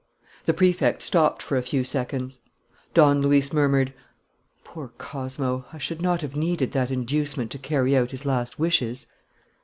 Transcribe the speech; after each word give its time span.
The 0.45 0.53
Prefect 0.55 1.03
stopped 1.03 1.43
for 1.43 1.57
a 1.57 1.61
few 1.61 1.83
seconds. 1.83 2.39
Don 2.95 3.21
Luis 3.21 3.53
murmured: 3.53 3.93
"Poor 4.63 4.87
Cosmo!... 4.97 5.65
I 5.71 5.77
should 5.77 6.01
not 6.01 6.23
have 6.23 6.35
needed 6.35 6.71
that 6.71 6.89
inducement 6.89 7.51
to 7.51 7.59
carry 7.59 7.95
out 7.95 8.09
his 8.09 8.25
last 8.25 8.57
wishes." 8.57 9.05